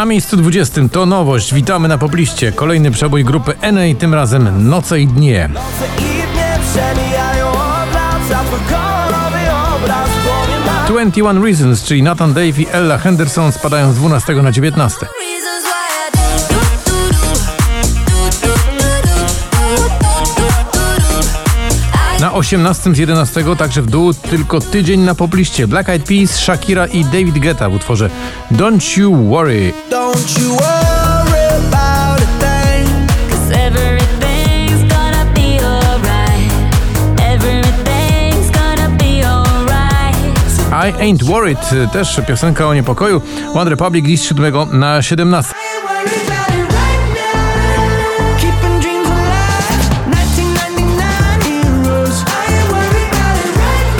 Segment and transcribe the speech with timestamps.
[0.00, 1.54] Na miejscu 20 to nowość.
[1.54, 2.52] Witamy na pobliście.
[2.52, 5.48] Kolejny przebój grupy NA, tym razem Noce i Dnie.
[5.48, 9.38] Noce i dnie przemijają obraz, a twój kolorowy
[9.76, 14.34] obraz w głowie mam 21 Reasons, czyli Nathan Dave i Ella Henderson spadają z 12
[14.34, 15.06] na 19.
[22.40, 25.66] 18 z 11 także w dół tylko tydzień na pobliście.
[25.66, 28.10] Black Eyed Peas, Shakira i David Guetta w utworze
[28.52, 29.72] Don't You Worry.
[29.90, 31.10] Don't you worry.
[40.72, 43.22] I Ain't Worried, też piosenka o niepokoju.
[43.54, 45.59] One Republic z 7 na 17.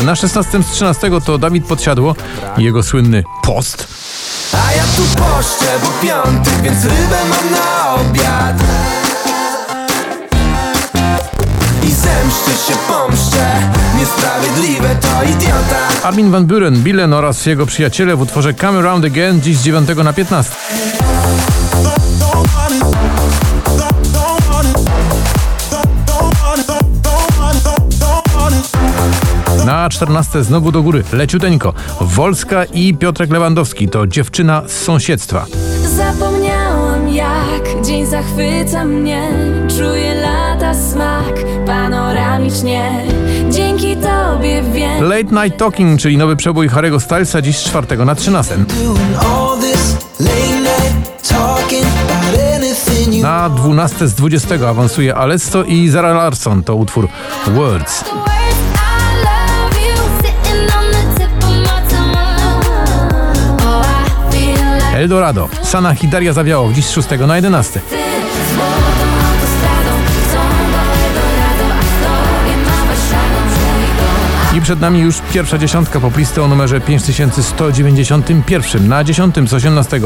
[0.04, 2.14] Na 16 z 13 to Dawid Podsiadło
[2.58, 3.88] i jego słynny post.
[4.52, 8.62] A ja tu poszczę, bo piątek, więc rybę mam na obiad
[11.82, 18.20] I zemszczę się, pomszczę Niesprawiedliwe to idiota Armin van Buren, Billen oraz jego przyjaciele w
[18.20, 20.52] utworze Come Around Again dziś z 9 na 15.
[29.80, 31.72] Na 14 znowu do góry, leciuteńko.
[32.00, 35.46] Wolska i Piotrek Lewandowski to dziewczyna z sąsiedztwa.
[35.96, 39.28] Zapomniałam jak dzień zachwyca mnie
[39.78, 41.34] Czuję lata smak
[41.66, 43.04] panoramicznie
[43.50, 48.14] Dzięki tobie wiem Late Night Talking, czyli nowy przebój Harry'ego Stylesa dziś z 4 na
[48.14, 48.56] 13.
[48.56, 55.62] Doing all this late night talking about anything you Na 12 z 20 awansuje Alesso
[55.64, 57.08] i Zara Larson to utwór
[57.46, 58.04] Words.
[65.00, 67.80] Eldorado, Sana i Daria Zawiało dziś z 6 na 11.
[67.80, 67.86] ty
[68.54, 68.70] Złotą
[69.28, 69.90] autostradą
[70.32, 70.38] Są
[70.72, 73.40] do Eldorado A w tobie ma Warszawą
[74.52, 78.88] Że I przed nami już pierwsza dziesiątka poplisty o numerze 5191.
[78.88, 80.00] Na 10 z 18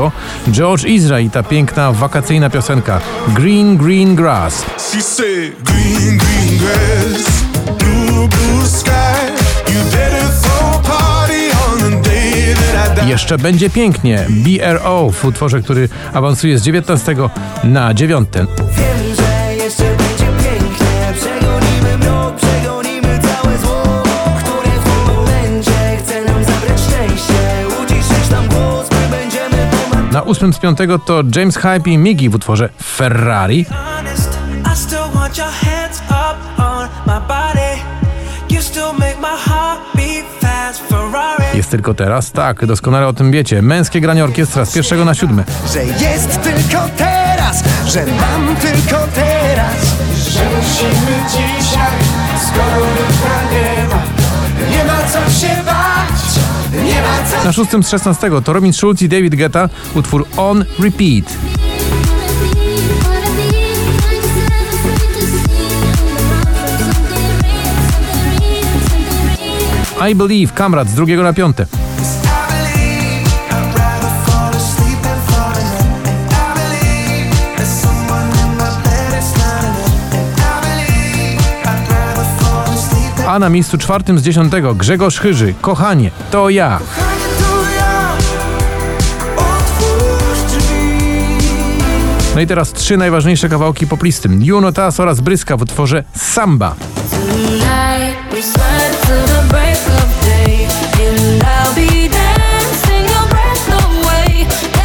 [0.48, 4.64] George Ezra i ta piękna wakacyjna piosenka Green Green Grass.
[4.92, 7.24] She said, Green, green grass,
[7.78, 8.53] blue, blue
[13.14, 14.26] Jeszcze będzie pięknie.
[14.28, 17.16] BRO w utworze, który awansuje z 19
[17.64, 18.28] na 9.
[18.34, 23.82] Wiem, że jeszcze będzie pięknie Przegonimy mrok, przegonimy całe zło
[24.38, 27.34] Które w tym momencie chce nam zabrać szczęście
[27.82, 32.30] Uciszyć nam głos, my będziemy pomagać Na 8 z 5 to James Hype i Miggy
[32.30, 33.64] w utworze Ferrari.
[33.64, 34.38] honest,
[34.72, 37.94] I still want your hands up on my body.
[41.54, 42.32] Jest tylko teraz?
[42.32, 43.62] Tak, doskonale o tym wiecie.
[43.62, 45.44] Męskie granie orkiestra z pierwszego na siódme.
[45.72, 49.96] Że jest tylko teraz, że mam tylko teraz
[50.28, 51.98] Że musimy dzisiaj,
[52.46, 54.02] skoro jutra nie ma
[54.76, 56.44] Nie ma co się bać,
[56.84, 60.64] nie ma co Na szóstym z 16 to Robin Schulz i David Guetta, utwór On
[60.78, 61.53] Repeat.
[70.06, 70.52] I believe
[73.50, 75.20] I'd rather fall asleep and
[83.28, 86.80] A na miejscu czwartym z dziesiątego Grzegorz Chyży, Kochanie, to ja.
[92.34, 94.28] No i teraz trzy najważniejsze kawałki poplisty.
[94.40, 96.74] Juno Tas oraz Bryska w utworze Samba.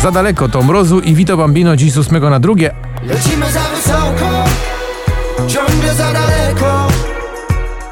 [0.01, 2.73] Za daleko to Mrozu i Vito Bambino dziś z 8 na drugie,
[3.03, 4.43] Lecimy za wysoko
[5.47, 6.87] Ciągle za daleko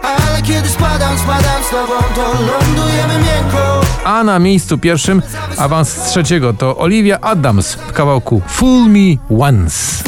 [0.04, 3.67] Ale kiedy spadam, spadam z tobą To lądujemy miękko
[4.08, 5.22] a na miejscu pierwszym
[5.58, 9.16] awans trzeciego to Olivia Adams w kawałku Fool Me
[9.48, 10.04] Once.